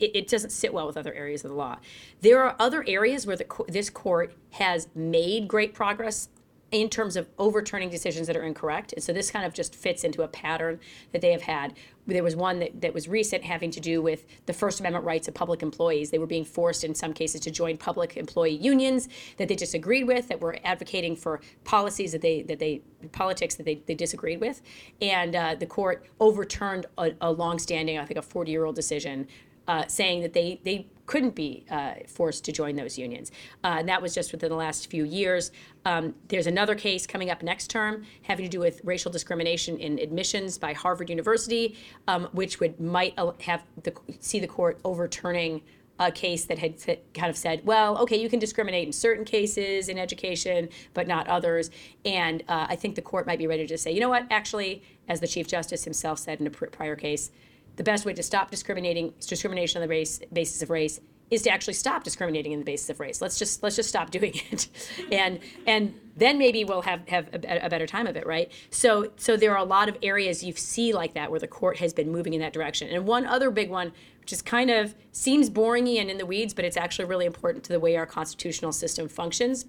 [0.00, 1.78] it, it, doesn't sit well with other areas of the law.
[2.20, 6.28] There are other areas where the, this court has made great progress
[6.70, 8.92] in terms of overturning decisions that are incorrect.
[8.92, 10.78] And so this kind of just fits into a pattern
[11.12, 11.74] that they have had.
[12.06, 15.28] There was one that, that was recent having to do with the First Amendment rights
[15.28, 16.10] of public employees.
[16.10, 19.08] They were being forced in some cases to join public employee unions
[19.38, 22.82] that they disagreed with, that were advocating for policies that they that they
[23.12, 24.60] politics that they, they disagreed with.
[25.00, 29.26] And uh, the court overturned a, a longstanding, I think a 40 year old decision
[29.68, 33.30] uh, saying that they, they couldn't be uh, forced to join those unions.
[33.64, 35.52] Uh, and that was just within the last few years.
[35.84, 39.98] Um, there's another case coming up next term having to do with racial discrimination in
[39.98, 41.76] admissions by Harvard University,
[42.08, 45.62] um, which would might have the, see the court overturning
[46.00, 46.74] a case that had
[47.12, 51.26] kind of said, well, okay, you can discriminate in certain cases in education, but not
[51.26, 51.70] others.
[52.04, 54.82] And uh, I think the court might be ready to say, you know what, actually,
[55.08, 57.30] as the Chief Justice himself said in a prior case,
[57.78, 61.50] the best way to stop discriminating discrimination on the race basis of race is to
[61.50, 63.22] actually stop discriminating in the basis of race.
[63.22, 64.68] Let's just let's just stop doing it,
[65.12, 68.50] and and then maybe we'll have have a, a, better time of it, right?
[68.70, 71.78] So so there are a lot of areas you see like that where the court
[71.78, 72.88] has been moving in that direction.
[72.88, 76.52] And one other big one, which is kind of seems boringy and in the weeds,
[76.52, 79.66] but it's actually really important to the way our constitutional system functions,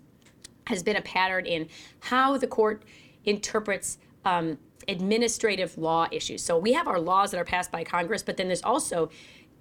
[0.66, 1.68] has been a pattern in
[2.00, 2.84] how the court
[3.24, 4.00] interprets.
[4.26, 4.58] Um,
[4.90, 6.44] administrative law issues.
[6.44, 9.10] So we have our laws that are passed by Congress, but then there's also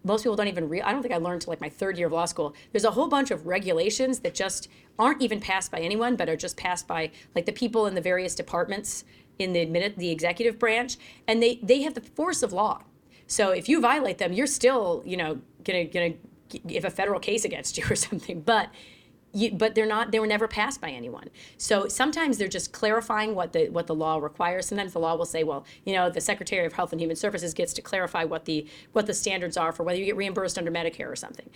[0.04, 2.06] most people don't even real I don't think I learned till like my third year
[2.06, 2.54] of law school.
[2.72, 6.36] There's a whole bunch of regulations that just aren't even passed by anyone, but are
[6.36, 9.04] just passed by like the people in the various departments
[9.38, 12.82] in the admin, the executive branch, and they they have the force of law.
[13.26, 16.14] So if you violate them, you're still you know gonna gonna
[16.68, 18.40] if a federal case against you or something.
[18.40, 18.70] But
[19.32, 21.28] you, but they're not they were never passed by anyone.
[21.56, 24.66] So sometimes they're just clarifying what the what the law requires.
[24.66, 27.54] Sometimes the law will say well you know the secretary of health and human services
[27.54, 30.70] gets to clarify what the what the standards are for whether you get reimbursed under
[30.70, 31.48] medicare or something.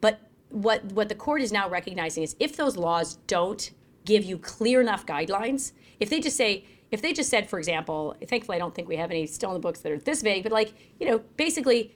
[0.00, 3.70] But what what the court is now recognizing is if those laws don't
[4.04, 8.16] give you clear enough guidelines if they just say if they just said for example
[8.26, 10.42] thankfully i don't think we have any still in the books that are this vague
[10.42, 11.94] but like you know basically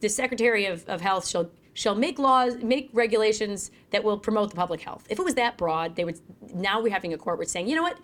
[0.00, 4.56] the secretary of, of health shall shall make laws, make regulations that will promote the
[4.56, 5.06] public health.
[5.08, 6.20] If it was that broad, they would.
[6.54, 7.98] Now we're having a court which saying, you know what,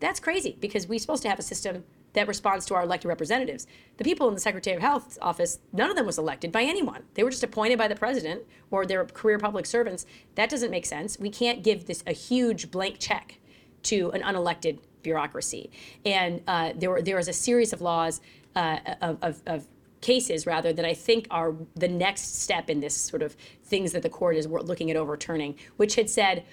[0.00, 3.66] that's crazy because we're supposed to have a system that responds to our elected representatives.
[3.96, 7.04] The people in the Secretary of Health's office, none of them was elected by anyone.
[7.14, 10.04] They were just appointed by the president or their career public servants.
[10.34, 11.18] That doesn't make sense.
[11.18, 13.38] We can't give this a huge blank check
[13.84, 15.70] to an unelected bureaucracy.
[16.04, 18.20] And uh, there, were, there was a series of laws
[18.54, 19.66] uh, of, of, of
[20.02, 24.02] cases rather that I think are the next step in this sort of things that
[24.02, 26.44] the court is looking at overturning, which had said,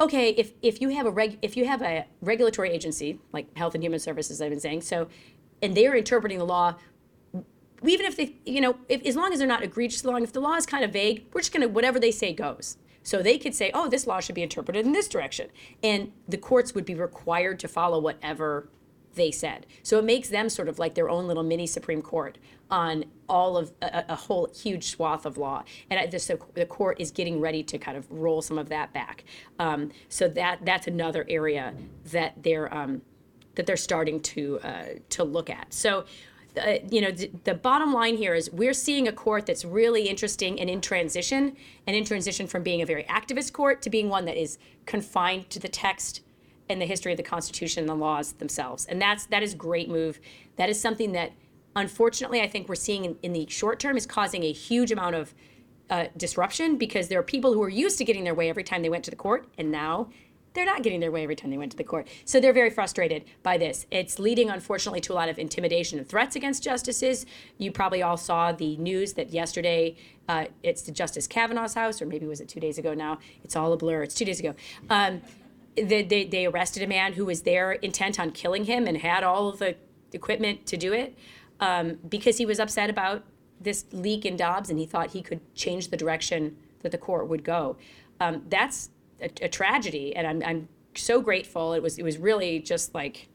[0.00, 3.74] okay, if, if you have a reg, if you have a regulatory agency like Health
[3.74, 5.08] and Human Services, I've been saying, so,
[5.60, 6.76] and they are interpreting the law,
[7.82, 10.40] even if they, you know, if, as long as they're not egregiously wrong, if the
[10.40, 12.78] law is kind of vague, we're just going to whatever they say goes.
[13.02, 15.48] So they could say, oh, this law should be interpreted in this direction,
[15.82, 18.68] and the courts would be required to follow whatever
[19.16, 19.66] they said.
[19.82, 22.38] So it makes them sort of like their own little mini Supreme Court
[22.70, 25.64] on all of a, a whole huge swath of law.
[25.90, 28.92] And the, so the court is getting ready to kind of roll some of that
[28.92, 29.24] back.
[29.58, 31.74] Um, so that that's another area
[32.12, 33.02] that they're um,
[33.56, 35.72] that they're starting to uh, to look at.
[35.72, 36.04] So.
[36.58, 40.08] Uh, you know, the, the bottom line here is we're seeing a court that's really
[40.08, 41.54] interesting and in transition,
[41.86, 45.50] and in transition from being a very activist court to being one that is confined
[45.50, 46.22] to the text
[46.68, 48.86] and the history of the Constitution and the laws themselves.
[48.86, 50.20] And that's that is great move.
[50.56, 51.32] That is something that
[51.74, 55.14] unfortunately I think we're seeing in, in the short term is causing a huge amount
[55.14, 55.34] of
[55.90, 58.82] uh, disruption because there are people who are used to getting their way every time
[58.82, 60.08] they went to the court, and now
[60.56, 62.08] they're not getting their way every time they went to the court.
[62.24, 63.86] So they're very frustrated by this.
[63.90, 67.26] It's leading, unfortunately, to a lot of intimidation and threats against justices.
[67.58, 69.96] You probably all saw the news that yesterday
[70.28, 73.18] uh, it's the Justice Kavanaugh's house, or maybe was it two days ago now?
[73.44, 74.02] It's all a blur.
[74.02, 74.54] It's two days ago.
[74.88, 75.20] Um,
[75.76, 79.22] they, they, they arrested a man who was there intent on killing him and had
[79.22, 79.76] all of the
[80.12, 81.16] equipment to do it
[81.60, 83.24] um, because he was upset about
[83.60, 87.28] this leak in Dobbs and he thought he could change the direction that the court
[87.28, 87.76] would go.
[88.20, 91.72] Um, that's a, a, tragedy, and I'm, I'm so grateful.
[91.72, 93.28] It was it was really just like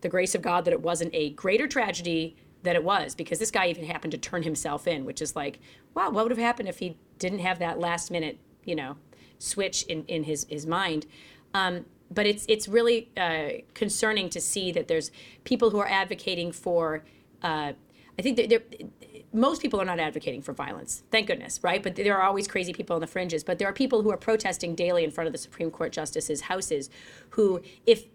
[0.00, 3.50] the grace of God that it wasn't a greater tragedy than it was because this
[3.50, 5.58] guy even happened to turn himself in, which is like,
[5.94, 8.96] wow, what would have happened if he didn't have that last minute, you know,
[9.38, 11.06] switch in, in his, his mind.
[11.54, 15.10] Um, but it's it's really uh, concerning to see that there's
[15.44, 17.04] people who are advocating for.
[17.42, 17.72] Uh,
[18.18, 18.50] I think that
[19.32, 21.82] most people are not advocating for violence, thank goodness, right?
[21.82, 23.44] But there are always crazy people on the fringes.
[23.44, 26.42] But there are people who are protesting daily in front of the Supreme Court justices'
[26.42, 26.90] houses,
[27.30, 28.06] who, if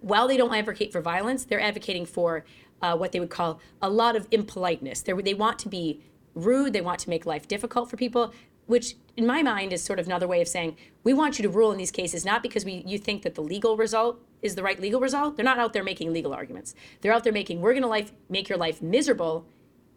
[0.00, 2.44] while they don't advocate for violence, they're advocating for
[2.82, 5.02] uh, what they would call a lot of impoliteness.
[5.02, 6.00] They're, they want to be
[6.34, 6.72] rude.
[6.72, 8.32] They want to make life difficult for people
[8.70, 11.48] which in my mind is sort of another way of saying we want you to
[11.48, 14.62] rule in these cases not because we you think that the legal result is the
[14.62, 15.36] right legal result.
[15.36, 16.74] They're not out there making legal arguments.
[17.00, 19.44] They're out there making we're going to life make your life miserable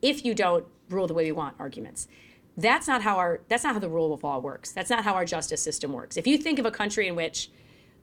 [0.01, 2.07] if you don't rule the way we want arguments.
[2.57, 4.71] That's not how our that's not how the rule of law works.
[4.71, 6.17] That's not how our justice system works.
[6.17, 7.51] If you think of a country in which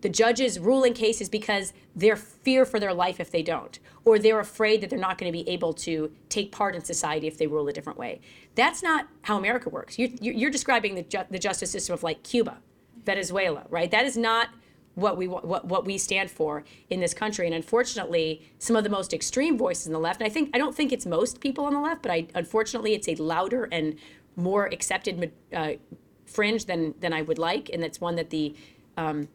[0.01, 4.19] the judges ruling in cases because they're fear for their life if they don't, or
[4.19, 7.37] they're afraid that they're not going to be able to take part in society if
[7.39, 8.21] they rule a different way.
[8.55, 9.99] That's not how America works.
[9.99, 12.59] You're, you're describing the, ju- the justice system of like Cuba,
[13.05, 13.91] Venezuela, right?
[13.91, 14.49] That is not
[14.95, 17.47] what we what what we stand for in this country.
[17.47, 20.21] And unfortunately, some of the most extreme voices in the left.
[20.21, 22.95] And I think I don't think it's most people on the left, but I unfortunately
[22.95, 23.97] it's a louder and
[24.37, 25.73] more accepted uh,
[26.27, 28.55] fringe than than I would like, and it's one that the
[28.97, 29.29] um,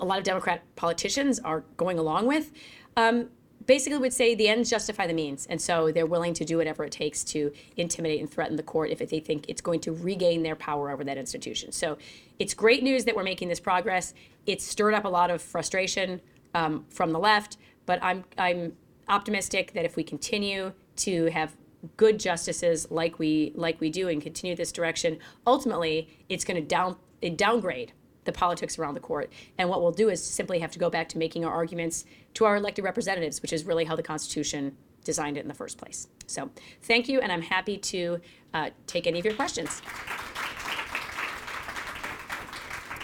[0.00, 2.52] a lot of Democrat politicians are going along with.
[2.96, 3.28] Um,
[3.66, 5.46] basically would say the ends justify the means.
[5.46, 8.90] And so they're willing to do whatever it takes to intimidate and threaten the court
[8.90, 11.72] if they think it's going to regain their power over that institution.
[11.72, 11.98] So
[12.38, 14.14] it's great news that we're making this progress.
[14.46, 16.20] It's stirred up a lot of frustration
[16.54, 17.56] um, from the left,
[17.86, 18.76] but I'm, I'm
[19.08, 21.56] optimistic that if we continue to have
[21.96, 26.66] good justices like we like we do and continue this direction, ultimately it's going to
[26.66, 26.96] down
[27.36, 27.92] downgrade
[28.24, 29.32] the politics around the court.
[29.58, 32.04] And what we'll do is simply have to go back to making our arguments
[32.34, 35.78] to our elected representatives, which is really how the Constitution designed it in the first
[35.78, 36.08] place.
[36.26, 36.50] So
[36.82, 38.20] thank you, and I'm happy to
[38.54, 39.82] uh, take any of your questions.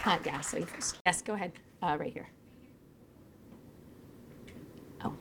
[0.04, 0.98] Uh, yeah, so you first.
[1.04, 1.52] Yes, go ahead,
[1.83, 2.28] uh, right here.
[5.04, 5.12] Oh.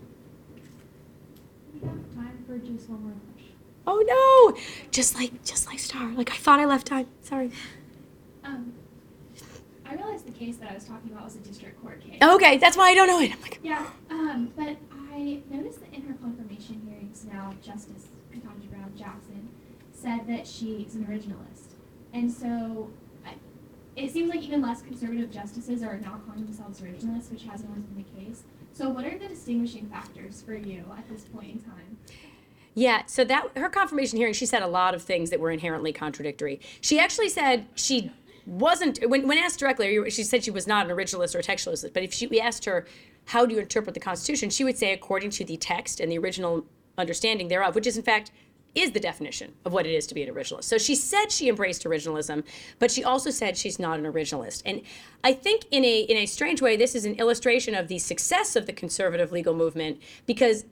[1.74, 3.54] We have time for just one more question.
[3.86, 4.62] Oh no!
[4.92, 6.10] Just like just like Star.
[6.12, 7.08] Like I thought I left time.
[7.22, 7.52] Sorry.
[8.44, 8.87] Um, I realized the
[10.38, 12.22] case that I was talking about was a district court case.
[12.22, 13.32] Okay, that's why I don't know it.
[13.34, 14.78] I'm like, Yeah, um, but
[15.14, 19.50] I noticed that in her confirmation hearings now, Justice Ketanji Brown Jackson
[19.92, 21.74] said that she's an originalist.
[22.14, 22.90] And so
[23.26, 23.34] I,
[23.96, 27.84] it seems like even less conservative justices are now calling themselves originalists, which hasn't always
[27.86, 28.44] been the case.
[28.74, 31.98] So what are the distinguishing factors for you at this point in time?
[32.76, 35.92] Yeah, so that her confirmation hearing, she said a lot of things that were inherently
[35.92, 36.60] contradictory.
[36.80, 38.12] She actually said she
[38.48, 41.94] wasn't when when asked directly, she said she was not an originalist or a textualist.
[41.94, 42.88] But if she, we asked her,
[43.26, 46.18] how do you interpret the Constitution, she would say according to the text and the
[46.18, 46.66] original
[46.98, 48.32] understanding thereof, which is in fact
[48.74, 50.66] is the definition of what it is to be an originalist.
[50.66, 52.44] So she said she embraced originalism,
[52.80, 54.62] but she also said she's not an originalist.
[54.66, 54.82] And
[55.24, 58.56] I think in a in a strange way, this is an illustration of the success
[58.56, 60.66] of the conservative legal movement because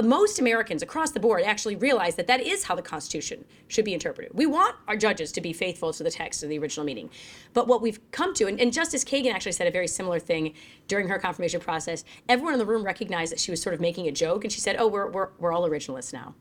[0.00, 3.92] most Americans across the board actually realize that that is how the Constitution should be
[3.92, 4.32] interpreted.
[4.32, 7.10] We want our judges to be faithful to the text of the original meaning.
[7.52, 10.54] But what we've come to, and, and, Justice Kagan actually said a very similar thing
[10.88, 14.08] during her confirmation process, everyone in the room recognized that she was sort of making
[14.08, 16.34] a joke, and she said, Oh, we're, we're, we're all originalists now.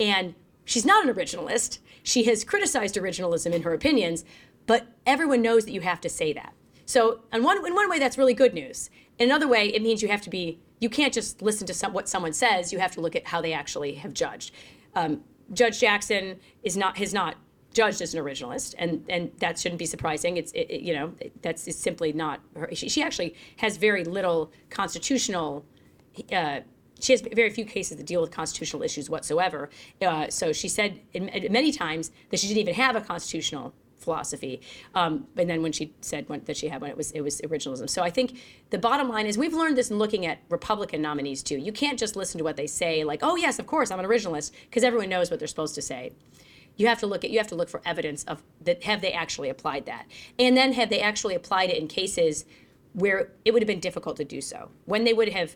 [0.00, 1.78] And she's not an originalist.
[2.02, 4.24] She has criticized originalism in her opinions,
[4.66, 6.54] but everyone knows that you have to say that.
[6.86, 8.90] So, in one, in one way, that's really good news.
[9.16, 11.92] In another way, it means you have to be you can't just listen to some,
[11.92, 12.72] what someone says.
[12.72, 14.52] You have to look at how they actually have judged.
[14.94, 17.36] Um, Judge Jackson is not has not
[17.72, 20.36] judged as an originalist, and and that shouldn't be surprising.
[20.36, 21.12] It's it, it, you know
[21.42, 22.68] that's it's simply not her.
[22.72, 25.64] She, she actually has very little constitutional.
[26.32, 26.60] Uh,
[27.00, 29.70] she has very few cases that deal with constitutional issues whatsoever.
[30.02, 33.72] Uh, so she said in, in many times that she didn't even have a constitutional
[34.00, 34.60] philosophy.
[34.94, 37.40] Um, and then when she said when, that she had one, it was it was
[37.42, 37.88] originalism.
[37.88, 41.42] So I think the bottom line is we've learned this in looking at Republican nominees
[41.42, 41.56] too.
[41.56, 44.06] You can't just listen to what they say, like, oh yes, of course I'm an
[44.06, 46.12] originalist, because everyone knows what they're supposed to say.
[46.76, 49.12] You have to look at you have to look for evidence of that have they
[49.12, 50.06] actually applied that,
[50.38, 52.44] and then have they actually applied it in cases
[52.94, 55.54] where it would have been difficult to do so, when they would have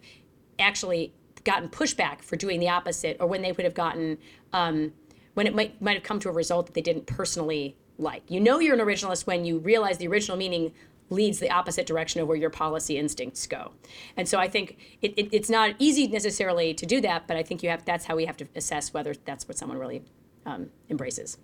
[0.59, 1.13] actually
[1.45, 4.19] gotten pushback for doing the opposite, or when they would have gotten
[4.53, 4.93] um,
[5.35, 8.23] when it might might have come to a result that they didn't personally like.
[8.29, 10.73] You know you're an originalist when you realize the original meaning
[11.11, 13.73] leads the opposite direction of where your policy instincts go.
[14.17, 17.43] And so I think it, it, it's not easy necessarily to do that, but I
[17.43, 20.03] think you have that's how we have to assess whether that's what someone really
[20.47, 21.39] um, embraces.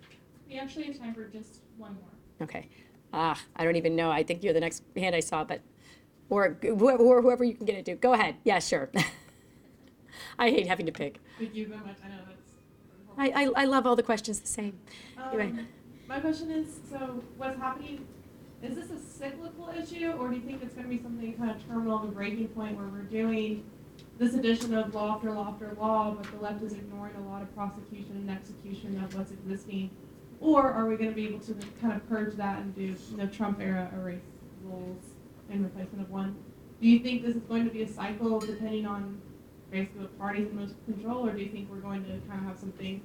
[0.47, 2.47] We actually have time for just one more.
[2.47, 2.67] Okay.
[3.13, 4.11] Ah, I don't even know.
[4.11, 5.61] I think you're the next hand I saw, but
[6.29, 7.95] or or whoever you can get it to.
[7.95, 8.35] Go ahead.
[8.43, 8.89] Yeah, sure.
[10.39, 11.19] I hate having to pick.
[11.37, 11.97] Thank you very much.
[12.03, 12.51] I know that's.
[13.17, 14.79] I, I, I love all the questions the same.
[15.17, 15.65] Anyway.
[16.11, 18.05] My question is, so what's happening,
[18.61, 21.65] is this a cyclical issue, or do you think it's gonna be something kind of
[21.65, 23.63] terminal, the breaking point where we're doing
[24.17, 27.41] this addition of law after law after law, but the left is ignoring a lot
[27.41, 29.89] of prosecution and execution of what's existing?
[30.41, 33.61] Or are we gonna be able to kind of purge that and do, know, Trump
[33.61, 34.19] era erase
[34.65, 35.01] rules
[35.49, 36.35] in replacement of one?
[36.81, 39.21] Do you think this is going to be a cycle depending on
[39.71, 42.47] basically what parties in most control, or do you think we're going to kind of
[42.47, 43.01] have something,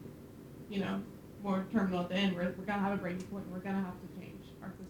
[0.68, 1.00] you know,
[1.42, 3.94] more terminal at the end, we're, we're gonna have a breaking point, we're gonna have
[4.00, 4.86] to change our system.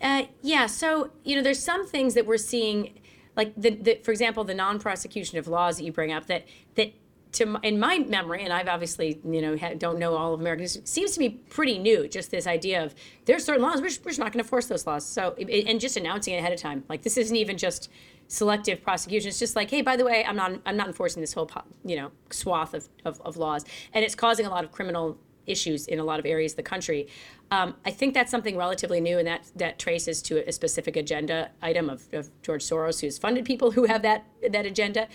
[0.00, 2.98] Uh, yeah, so you know, there's some things that we're seeing,
[3.36, 6.92] like the, the for example, the non-prosecution of laws that you bring up that that
[7.32, 10.78] to in my memory, and I've obviously you know ha, don't know all of Americans,
[10.84, 12.06] seems to be pretty new.
[12.08, 14.86] Just this idea of there's certain laws we're, we're just not going to force those
[14.86, 15.04] laws.
[15.06, 17.90] So and just announcing it ahead of time, like this isn't even just
[18.28, 19.28] selective prosecution.
[19.28, 21.50] It's just like, hey, by the way, I'm not I'm not enforcing this whole
[21.84, 25.86] you know swath of, of, of laws, and it's causing a lot of criminal issues
[25.86, 27.08] in a lot of areas of the country.
[27.50, 31.50] Um, I think that's something relatively new, and that that traces to a specific agenda
[31.62, 35.08] item of, of George Soros, who's funded people who have that that agenda.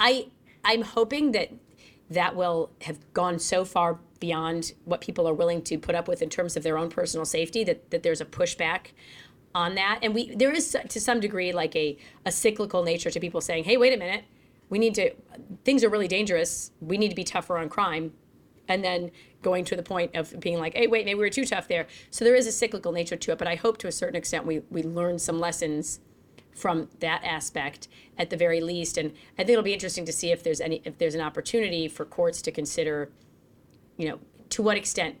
[0.00, 0.28] I
[0.68, 1.50] I'm hoping that
[2.10, 6.22] that will have gone so far beyond what people are willing to put up with
[6.22, 8.92] in terms of their own personal safety that, that there's a pushback
[9.54, 11.96] on that and we there is to some degree like a,
[12.26, 14.24] a cyclical nature to people saying hey wait a minute
[14.70, 15.12] we need to,
[15.64, 16.72] things are really dangerous.
[16.80, 18.12] We need to be tougher on crime.
[18.68, 19.10] And then
[19.40, 21.86] going to the point of being like, hey, wait, maybe we were too tough there.
[22.10, 24.44] So there is a cyclical nature to it, but I hope to a certain extent
[24.44, 26.00] we, we learn some lessons
[26.54, 28.98] from that aspect at the very least.
[28.98, 31.88] And I think it'll be interesting to see if there's any, if there's an opportunity
[31.88, 33.10] for courts to consider,
[33.96, 34.18] you know,
[34.50, 35.16] to what extent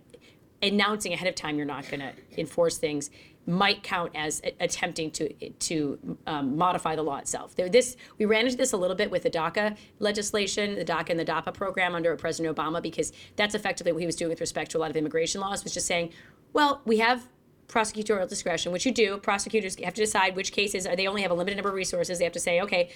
[0.62, 3.10] announcing ahead of time you're not going to enforce things
[3.48, 7.56] might count as attempting to to um, modify the law itself.
[7.56, 11.10] There, this we ran into this a little bit with the DACA legislation, the DACA
[11.10, 14.40] and the DAPA program under President Obama, because that's effectively what he was doing with
[14.40, 16.12] respect to a lot of immigration laws, was just saying,
[16.52, 17.26] well, we have
[17.68, 19.18] prosecutorial discretion, which you do.
[19.18, 22.18] Prosecutors have to decide which cases are they only have a limited number of resources.
[22.18, 22.90] They have to say, okay,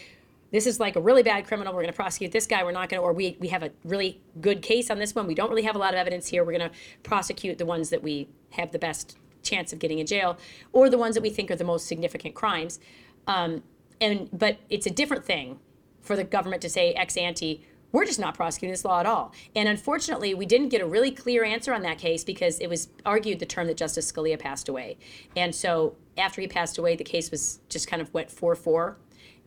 [0.51, 1.73] this is like a really bad criminal.
[1.73, 2.62] We're going to prosecute this guy.
[2.62, 5.27] We're not going to, or we, we have a really good case on this one.
[5.27, 6.45] We don't really have a lot of evidence here.
[6.45, 10.07] We're going to prosecute the ones that we have the best chance of getting in
[10.07, 10.39] jail,
[10.73, 12.79] or the ones that we think are the most significant crimes.
[13.27, 13.62] Um,
[14.01, 15.59] and but it's a different thing
[16.01, 17.64] for the government to say ex ante.
[17.93, 19.32] We're just not prosecuting this law at all.
[19.55, 22.88] And unfortunately, we didn't get a really clear answer on that case because it was
[23.05, 24.97] argued the term that Justice Scalia passed away.
[25.36, 28.97] And so after he passed away, the case was just kind of went 4 4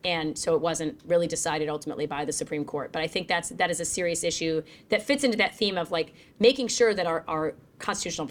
[0.04, 2.92] and so it wasn't really decided ultimately by the Supreme Court.
[2.92, 5.90] But I think that's that is a serious issue that fits into that theme of
[5.90, 8.30] like making sure that our, our constitutional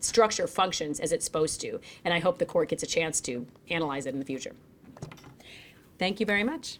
[0.00, 1.80] structure functions as it's supposed to.
[2.04, 4.54] And I hope the court gets a chance to analyze it in the future.
[5.98, 6.78] Thank you very much.